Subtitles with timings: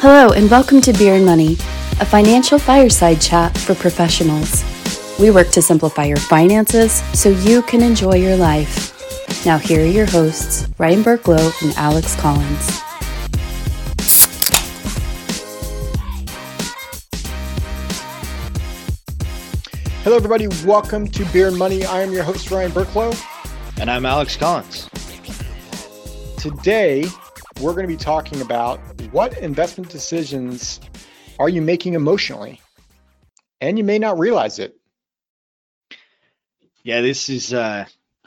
[0.00, 1.54] Hello, and welcome to Beer and Money,
[1.98, 4.62] a financial fireside chat for professionals.
[5.18, 8.94] We work to simplify your finances so you can enjoy your life.
[9.44, 12.80] Now, here are your hosts, Ryan Burklow and Alex Collins.
[20.04, 20.46] Hello, everybody.
[20.64, 21.84] Welcome to Beer and Money.
[21.84, 23.20] I am your host, Ryan Burklow.
[23.80, 24.88] And I'm Alex Collins.
[26.36, 27.06] Today,
[27.60, 28.78] we're going to be talking about
[29.12, 30.80] what investment decisions
[31.38, 32.60] are you making emotionally?
[33.60, 34.76] And you may not realize it.
[36.84, 37.86] Yeah, this is uh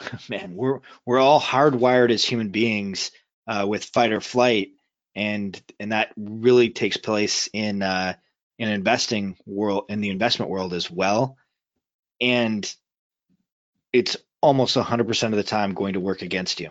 [0.30, 3.12] man, we're we're all hardwired as human beings
[3.48, 4.72] uh, with fight or flight,
[5.16, 8.14] and and that really takes place in uh,
[8.58, 11.38] in investing world in the investment world as well,
[12.20, 12.74] and
[13.94, 16.70] it's almost 100% of the time going to work against you.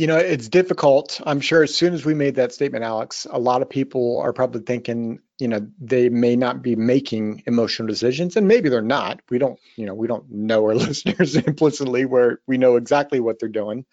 [0.00, 1.20] You know, it's difficult.
[1.26, 4.32] I'm sure as soon as we made that statement, Alex, a lot of people are
[4.32, 9.20] probably thinking, you know, they may not be making emotional decisions, and maybe they're not.
[9.28, 13.38] We don't, you know, we don't know our listeners implicitly where we know exactly what
[13.38, 13.84] they're doing.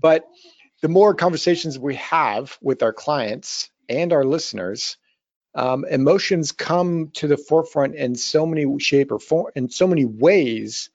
[0.00, 0.24] But
[0.80, 4.96] the more conversations we have with our clients and our listeners,
[5.54, 10.04] um, emotions come to the forefront in so many shape or form, in so many
[10.06, 10.90] ways.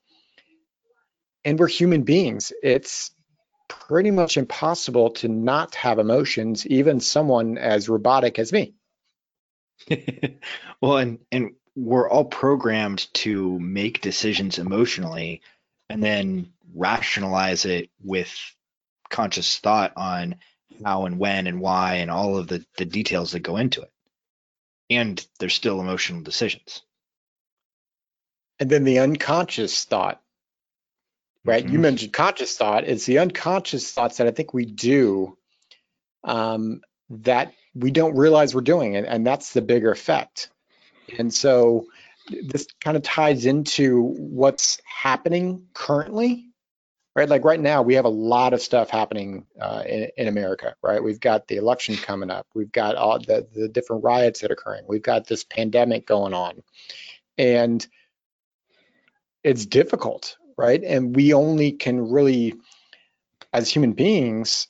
[1.46, 2.52] And we're human beings.
[2.62, 3.12] It's
[3.68, 8.74] pretty much impossible to not have emotions, even someone as robotic as me.
[10.82, 15.42] well, and and we're all programmed to make decisions emotionally
[15.90, 18.34] and then rationalize it with
[19.10, 20.36] conscious thought on
[20.84, 23.92] how and when and why and all of the, the details that go into it.
[24.90, 26.82] And there's still emotional decisions.
[28.60, 30.22] And then the unconscious thought
[31.46, 31.64] right?
[31.64, 31.74] Mm-hmm.
[31.74, 32.84] You mentioned conscious thought.
[32.84, 35.38] It's the unconscious thoughts that I think we do
[36.24, 40.50] um, that we don't realize we're doing, and, and that's the bigger effect.
[41.18, 41.86] And so
[42.30, 46.50] this kind of ties into what's happening currently,
[47.16, 47.30] right?
[47.30, 51.04] Like right now, we have a lot of stuff happening uh, in, in, America, right?
[51.04, 52.48] We've got the election coming up.
[52.56, 54.86] We've got all the, the different riots that are occurring.
[54.88, 56.64] We've got this pandemic going on.
[57.38, 57.86] And
[59.44, 60.82] it's difficult, right?
[60.84, 62.56] And we only can really,
[63.54, 64.68] as human beings,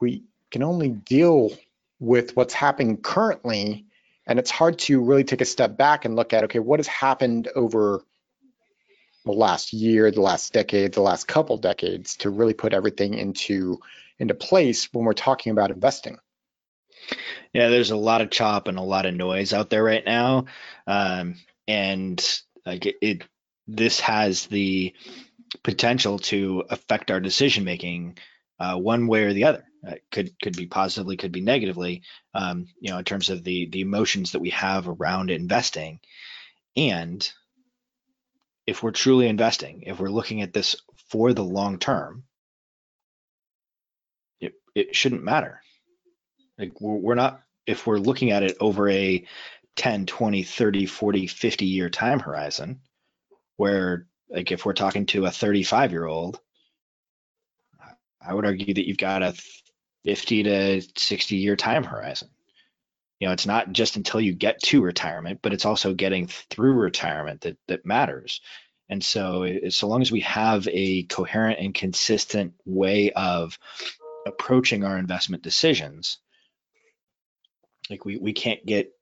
[0.00, 1.50] we can only deal
[1.98, 3.86] with what's happening currently.
[4.26, 6.86] And it's hard to really take a step back and look at, okay, what has
[6.86, 8.02] happened over
[9.24, 13.80] the last year, the last decade, the last couple decades to really put everything into
[14.18, 16.18] into place when we're talking about investing.
[17.52, 20.46] Yeah, there's a lot of chop and a lot of noise out there right now,
[20.86, 21.36] um,
[21.68, 22.24] and
[22.64, 23.22] like it, it,
[23.68, 24.94] this has the
[25.62, 28.18] potential to affect our decision making
[28.58, 29.64] uh, one way or the other.
[29.86, 32.02] Uh, could could be positively, could be negatively.
[32.34, 36.00] Um, you know, in terms of the the emotions that we have around investing,
[36.76, 37.30] and
[38.66, 40.76] if we're truly investing, if we're looking at this
[41.10, 42.24] for the long term,
[44.40, 45.60] it it shouldn't matter.
[46.58, 49.24] Like we're, we're not if we're looking at it over a
[49.76, 52.80] 10, 20, 30, 40, 50 year time horizon
[53.56, 56.40] where like if we're talking to a 35 year old,
[58.20, 59.34] I would argue that you've got a
[60.04, 62.28] 50 to 60 year time horizon.
[63.20, 66.74] You know, it's not just until you get to retirement, but it's also getting through
[66.74, 68.40] retirement that that matters.
[68.88, 73.58] And so, so long as we have a coherent and consistent way of
[74.26, 76.18] approaching our investment decisions,
[77.88, 78.92] like we we can't get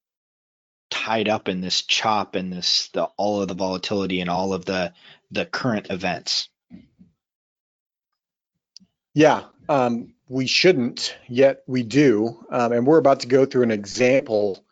[0.94, 4.64] tied up in this chop and this the all of the volatility and all of
[4.64, 4.92] the
[5.32, 6.48] the current events.
[9.12, 12.44] Yeah, um, we shouldn't, yet we do.
[12.50, 14.64] Um, and we're about to go through an example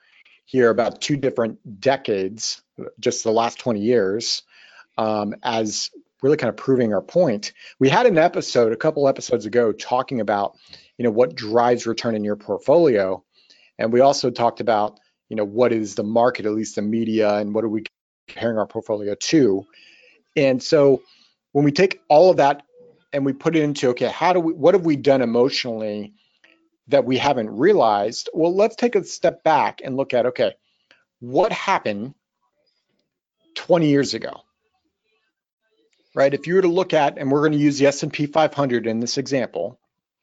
[0.45, 2.63] here about two different decades,
[3.01, 4.43] just the last 20 years,
[4.99, 5.91] um, as
[6.23, 7.53] really kind of proving our point.
[7.81, 10.57] We had an episode a couple episodes ago talking about,
[10.99, 13.25] you know, what drives return in your portfolio.
[13.79, 15.01] And we also talked about,
[15.33, 17.85] you know, what is the market, at least the media, and what are we
[18.29, 19.67] comparing our portfolio to.
[20.37, 21.01] And so
[21.53, 22.65] when we take all of that
[23.15, 26.13] and we put it into, okay, how do we, what have we done emotionally
[26.89, 28.29] that we haven't realized?
[28.35, 30.53] Well, let's take a step back and look at, okay,
[31.21, 32.13] what happened
[33.55, 34.43] 20 years ago?
[36.15, 36.35] Right?
[36.35, 39.01] If you were to look at, and we're going to use the S&P 500 in
[39.01, 39.81] this example,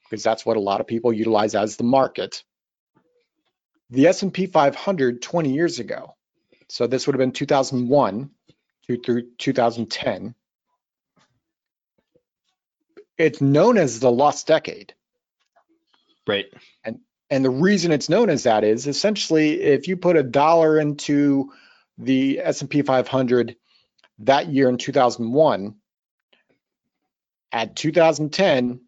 [0.08, 2.44] because that's what a lot of people utilize as the market.
[3.90, 6.16] The S&P 500 20 years ago.
[6.68, 8.30] So this would have been 2001
[8.86, 10.36] through 2010.
[13.18, 14.94] It's known as the lost decade.
[16.28, 16.46] Right.
[16.84, 17.00] And
[17.30, 21.52] And the reason it's known as that is essentially if you put a dollar into
[21.98, 23.56] the S&P 500
[24.20, 25.76] that year in 2001,
[27.52, 28.82] at 2010,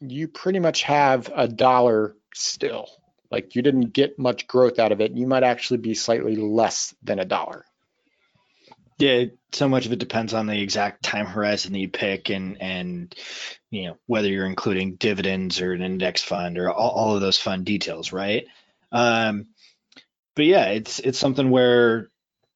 [0.00, 2.88] you pretty much have a dollar still.
[3.30, 5.12] Like you didn't get much growth out of it.
[5.12, 7.64] You might actually be slightly less than a dollar.
[8.98, 12.60] Yeah, so much of it depends on the exact time horizon that you pick and
[12.62, 13.14] and
[13.70, 17.38] you know whether you're including dividends or an index fund or all, all of those
[17.38, 18.46] fund details, right?
[18.92, 19.46] Um,
[20.36, 22.08] but yeah, it's it's something where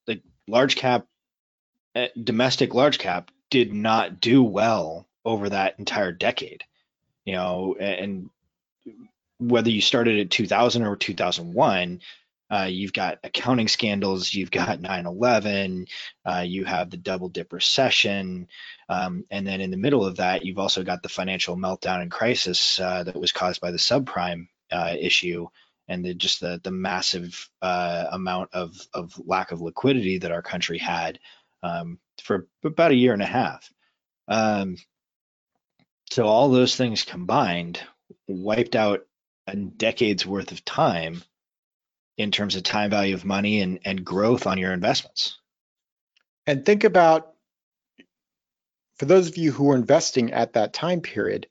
[0.07, 1.05] like large cap,
[1.95, 6.63] eh, domestic large cap did not do well over that entire decade.
[7.25, 8.29] You know, and
[9.39, 12.01] whether you started at 2000 or 2001,
[12.51, 15.85] uh, you've got accounting scandals, you've got 9 11,
[16.25, 18.47] uh, you have the double dip recession.
[18.87, 22.11] Um, and then in the middle of that, you've also got the financial meltdown and
[22.11, 25.47] crisis uh, that was caused by the subprime uh, issue
[25.87, 30.41] and the, just the, the massive uh, amount of, of lack of liquidity that our
[30.41, 31.19] country had
[31.63, 33.69] um, for about a year and a half.
[34.27, 34.77] Um,
[36.11, 37.79] so all those things combined
[38.27, 39.01] wiped out
[39.49, 41.23] a decade's worth of time
[42.17, 45.39] in terms of time value of money and, and growth on your investments.
[46.45, 47.33] And think about,
[48.97, 51.47] for those of you who are investing at that time period,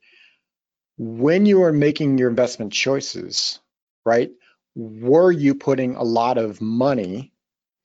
[0.97, 3.59] when you are making your investment choices,
[4.05, 4.31] right?
[4.75, 7.31] Were you putting a lot of money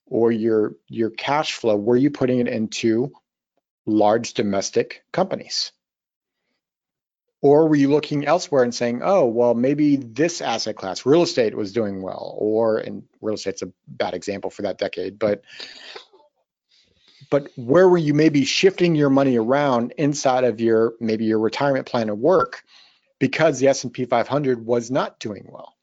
[0.07, 3.13] or your your cash flow, were you putting it into
[3.87, 5.73] large domestic companies?
[7.45, 11.55] Or were you looking elsewhere and saying, oh, well, maybe this asset class, real estate
[11.55, 15.43] was doing well, or and real estate's a bad example for that decade, but
[17.29, 21.85] but where were you maybe shifting your money around inside of your maybe your retirement
[21.85, 22.63] plan of work
[23.19, 25.75] because the S&P 500 was not doing well?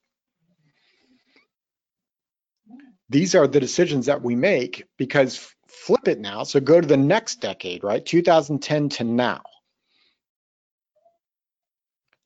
[3.08, 6.42] These are the decisions that we make because flip it now.
[6.42, 8.04] So go to the next decade, right?
[8.04, 9.44] 2010 to now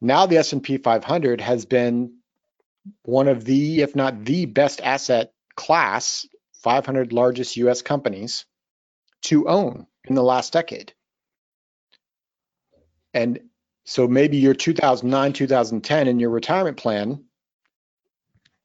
[0.06, 2.18] now the S&P 500 has been
[3.04, 6.26] one of the, if not the best asset class,
[6.64, 8.46] 500 largest US companies
[9.24, 10.94] to own in the last decade.
[13.14, 13.40] And
[13.86, 17.24] so maybe your 2009, 2010 in your retirement plan,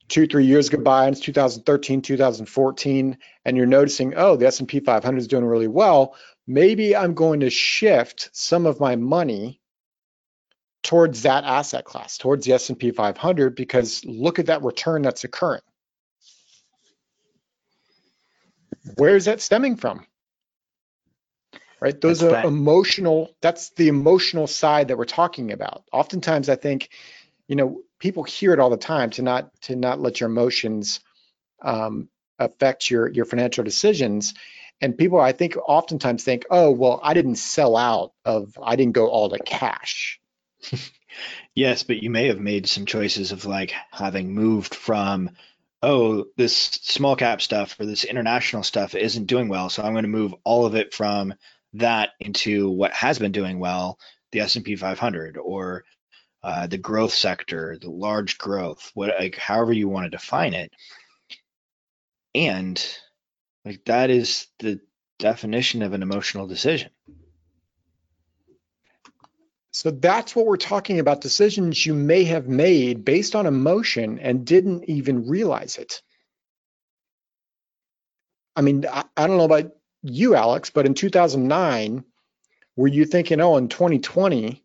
[0.08, 4.81] two, three years go by, and it's 2013, 2014, and you're noticing, oh, the S&P
[4.81, 6.16] 500 is doing really well.
[6.46, 9.59] Maybe I'm going to shift some of my money
[10.90, 15.62] towards that asset class, towards the S&P 500, because look at that return that's occurring.
[18.96, 20.04] Where is that stemming from?
[21.81, 22.44] Right, those that's are that.
[22.44, 23.31] emotional.
[23.40, 25.84] That's the emotional side that we're talking about.
[25.92, 26.88] Oftentimes, I think,
[27.46, 30.98] you know, people hear it all the time to not to not let your emotions
[31.62, 32.08] um,
[32.40, 34.34] affect your your financial decisions.
[34.81, 38.94] And people, I think, oftentimes think, oh, well, I didn't sell out of, I didn't
[38.94, 40.20] go all to cash
[41.54, 45.30] yes, but you may have made some choices of like having moved from,
[45.82, 50.04] oh, this small cap stuff or this international stuff isn't doing well, so I'm going
[50.04, 51.34] to move all of it from
[51.74, 53.98] that into what has been doing well,
[54.32, 55.84] the S&P 500 or
[56.43, 60.72] uh, the growth sector, the large growth, what like however you want to define it.
[62.34, 62.82] And
[63.64, 64.81] like that is the
[65.19, 66.90] definition of an emotional decision.
[69.81, 74.44] So that's what we're talking about decisions you may have made based on emotion and
[74.44, 76.03] didn't even realize it.
[78.55, 79.72] I mean, I, I don't know about
[80.03, 82.05] you, Alex, but in 2009,
[82.77, 84.63] were you thinking, oh, in 2020,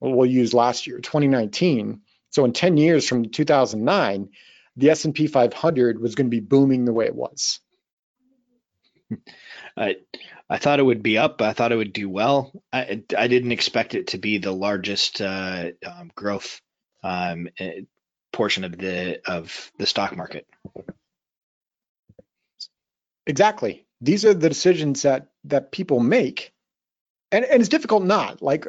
[0.00, 2.00] well, we'll use last year, 2019.
[2.30, 4.28] So in 10 years from 2009,
[4.74, 7.60] the S&P 500 was going to be booming the way it was.
[10.50, 11.42] I thought it would be up.
[11.42, 12.52] I thought it would do well.
[12.72, 16.60] I I didn't expect it to be the largest uh, um, growth
[17.02, 17.82] um, eh,
[18.32, 20.46] portion of the of the stock market.
[23.26, 23.86] Exactly.
[24.00, 26.52] These are the decisions that that people make,
[27.30, 28.66] and and it's difficult not like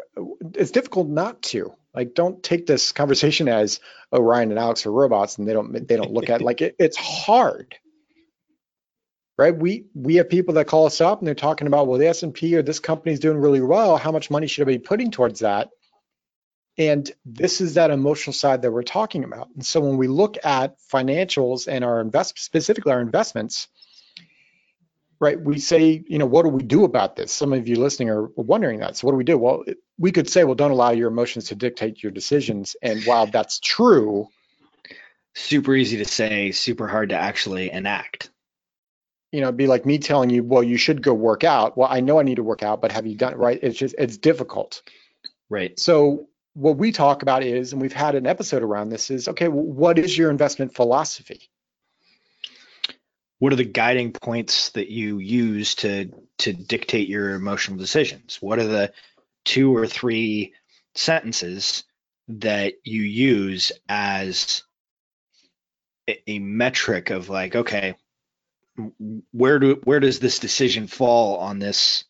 [0.56, 3.80] it's difficult not to like don't take this conversation as
[4.12, 6.76] oh Ryan and Alex are robots and they don't they don't look at like it,
[6.78, 7.76] it's hard
[9.40, 9.56] right?
[9.56, 12.58] We we have people that call us up and they're talking about, well, the S&P
[12.58, 13.96] or this company is doing really well.
[13.96, 15.70] How much money should I be putting towards that?
[16.78, 19.48] And this is that emotional side that we're talking about.
[19.56, 23.70] And so when we look at financials and our invest, specifically our investments,
[25.22, 25.40] right?
[25.40, 27.32] We say, you know, what do we do about this?
[27.32, 28.98] Some of you listening are wondering that.
[28.98, 29.38] So what do we do?
[29.38, 29.64] Well,
[29.98, 32.76] we could say, well, don't allow your emotions to dictate your decisions.
[32.82, 34.28] And while that's true,
[35.34, 38.32] super easy to say, super hard to actually enact.
[39.32, 41.78] You know, it'd be like me telling you, well, you should go work out.
[41.78, 43.60] Well, I know I need to work out, but have you done it right?
[43.62, 44.82] It's just, it's difficult.
[45.50, 45.80] Right.
[45.80, 49.48] So what we talk about is, and we've had an episode around this is, okay,
[49.48, 51.50] well, what is your investment philosophy?
[53.38, 58.38] What are the guiding points that you use to to dictate your emotional decisions?
[58.42, 58.92] What are the
[59.46, 60.54] two or three
[60.96, 61.86] sentences
[62.28, 64.64] that you use as
[66.28, 67.96] a metric of like, okay,
[69.32, 72.06] where do where does this decision fall on this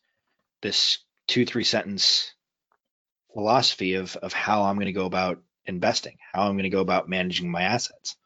[0.62, 2.32] this two three sentence
[3.32, 6.80] philosophy of of how I'm going to go about investing, how I'm going to go
[6.80, 8.16] about managing my assets.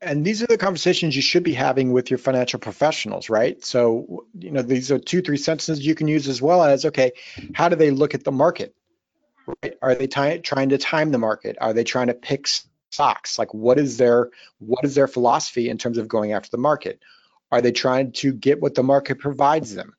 [0.00, 3.64] And these are the conversations you should be having with your financial professionals, right?
[3.64, 7.12] So, you know, these are two, three sentences you can use as well as, okay,
[7.52, 8.76] how do they look at the market?
[9.62, 9.74] Right?
[9.82, 11.56] Are they trying to time the market?
[11.60, 12.46] Are they trying to pick
[12.90, 13.38] stocks?
[13.38, 17.00] Like, what is their what is their philosophy in terms of going after the market?
[17.50, 19.94] Are they trying to get what the market provides them?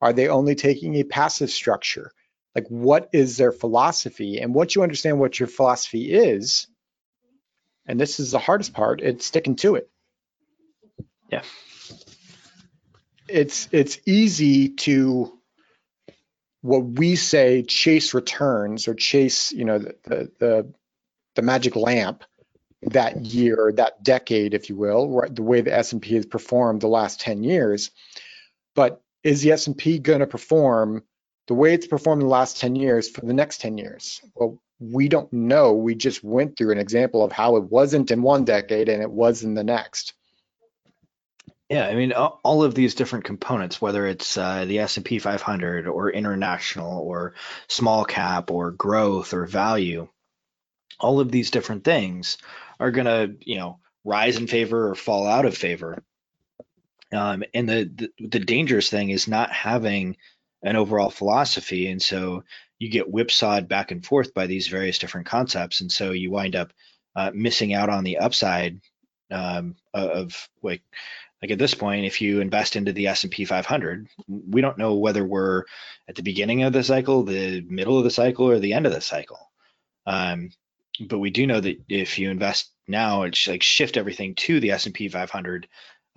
[0.00, 2.12] Are they only taking a passive structure?
[2.58, 6.66] like what is their philosophy and once you understand what your philosophy is
[7.86, 9.88] and this is the hardest part it's sticking to it
[11.30, 11.42] yeah
[13.28, 15.32] it's it's easy to
[16.62, 20.72] what we say chase returns or chase you know the the the,
[21.36, 22.24] the magic lamp
[22.82, 26.88] that year that decade if you will right the way the S&P has performed the
[26.88, 27.90] last 10 years
[28.74, 31.02] but is the S&P going to perform
[31.48, 34.20] the way it's performed the last 10 years for the next 10 years?
[34.34, 35.72] Well, we don't know.
[35.72, 39.10] We just went through an example of how it wasn't in one decade and it
[39.10, 40.12] was in the next.
[41.68, 46.10] Yeah, I mean, all of these different components, whether it's uh, the S&P 500 or
[46.10, 47.34] international or
[47.66, 50.08] small cap or growth or value,
[51.00, 52.38] all of these different things
[52.80, 56.02] are going to, you know, rise in favor or fall out of favor.
[57.12, 60.16] Um, and the, the the dangerous thing is not having
[60.62, 61.88] an overall philosophy.
[61.88, 62.44] And so
[62.78, 65.80] you get whipsawed back and forth by these various different concepts.
[65.80, 66.72] And so you wind up
[67.16, 68.80] uh, missing out on the upside
[69.30, 70.82] um, of like,
[71.42, 75.24] like at this point, if you invest into the S&P 500, we don't know whether
[75.24, 75.64] we're
[76.08, 78.92] at the beginning of the cycle, the middle of the cycle, or the end of
[78.92, 79.38] the cycle.
[80.06, 80.50] Um,
[81.00, 84.72] but we do know that if you invest now, it's like shift everything to the
[84.72, 85.68] S&P 500.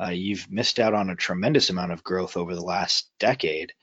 [0.02, 3.74] Uh, you've missed out on a tremendous amount of growth over the last decade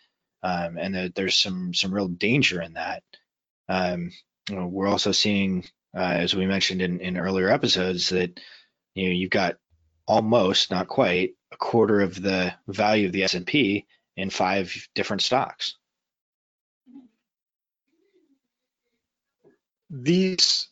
[0.43, 3.03] um, and the, there's some some real danger in that.
[3.69, 4.13] Um,
[4.49, 5.65] you know, we're also seeing,
[5.97, 8.39] uh, as we mentioned in, in earlier episodes, that
[8.95, 9.57] you know you've got
[10.07, 13.87] almost, not quite, a quarter of the value of the S&P
[14.17, 15.77] in five different stocks.
[19.91, 20.69] These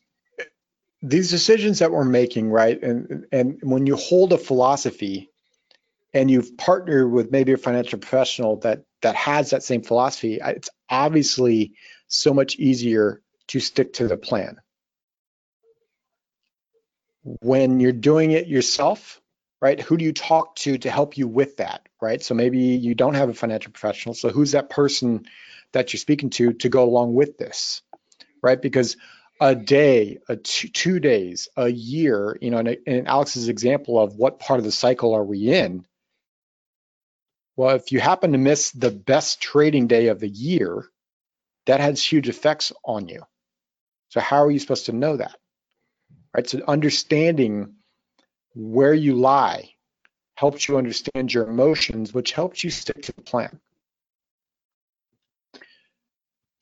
[1.06, 5.30] these decisions that we're making, right, and and when you hold a philosophy
[6.12, 10.70] and you've partnered with maybe a financial professional that that has that same philosophy, it's
[10.90, 11.74] obviously
[12.08, 14.56] so much easier to stick to the plan.
[17.22, 19.20] When you're doing it yourself,
[19.60, 22.20] right, who do you talk to to help you with that, right?
[22.20, 24.14] So maybe you don't have a financial professional.
[24.14, 25.26] So who's that person
[25.72, 27.82] that you're speaking to to go along with this,
[28.42, 28.60] right?
[28.60, 28.96] Because
[29.40, 34.16] a day, a two, two days, a year, you know, in, in Alex's example of
[34.16, 35.84] what part of the cycle are we in,
[37.56, 40.84] well, if you happen to miss the best trading day of the year,
[41.66, 43.22] that has huge effects on you.
[44.10, 45.36] So how are you supposed to know that?
[46.34, 46.48] Right?
[46.48, 47.74] So understanding
[48.54, 49.70] where you lie
[50.36, 53.58] helps you understand your emotions, which helps you stick to the plan.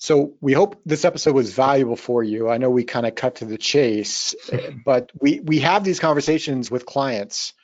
[0.04, 2.50] So we hope this episode was valuable for you.
[2.50, 4.34] I know we kind of cut to the chase,
[4.84, 7.54] but we we have these conversations with clients,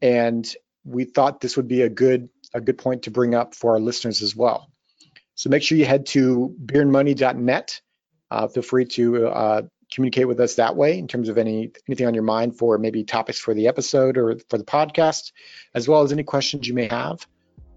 [0.00, 0.48] and
[0.84, 3.80] we thought this would be a good a good point to bring up for our
[3.80, 4.70] listeners as well.
[5.34, 7.80] So make sure you head to beerandmoney.net.
[8.30, 12.06] Uh, feel free to uh, communicate with us that way in terms of any anything
[12.06, 15.32] on your mind for maybe topics for the episode or for the podcast,
[15.74, 17.26] as well as any questions you may have.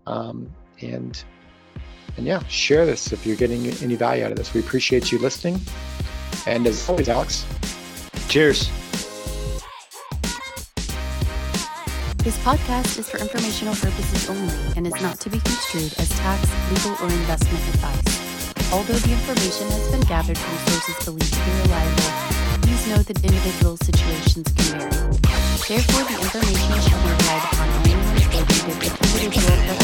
[0.06, 1.24] Um, and
[2.18, 4.54] and yeah, share this if you're getting any value out of this.
[4.54, 5.60] We appreciate you listening.
[6.46, 7.46] And as always, Alex.
[8.28, 8.70] Cheers.
[12.24, 16.48] This podcast is for informational purposes only and is not to be construed as tax,
[16.72, 18.72] legal, or investment advice.
[18.72, 22.12] Although the information has been gathered from sources believed to be reliable,
[22.64, 25.20] please note that individual situations can vary.
[25.68, 29.83] Therefore, the information should be relied upon only when spoken with individual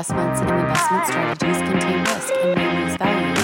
[0.00, 3.36] investments and investment strategies contain risk and may lose value.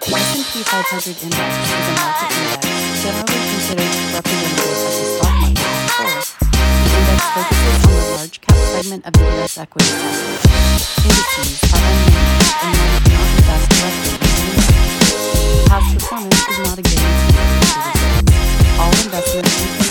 [0.00, 2.64] The S&P 500 index is a market index
[3.04, 6.24] generally considered representative of the stock market as a whole.
[6.40, 9.58] The index focuses on the large cap segment of the U.S.
[9.60, 10.40] equity market.
[11.04, 14.80] Indices are unmanaged and one cannot invest directly in an index.
[15.68, 18.40] Past performance is not a guarantee of future results.
[18.80, 19.89] All investments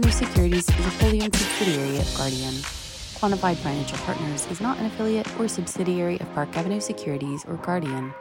[0.00, 2.54] Avenue Securities is a wholly owned subsidiary of Guardian.
[3.20, 8.14] Quantified Financial Partners is not an affiliate or subsidiary of Park Avenue Securities or Guardian.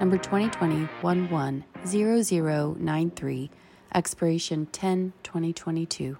[0.00, 3.50] Number 2020 110093,
[3.94, 6.16] expiration 10 2022.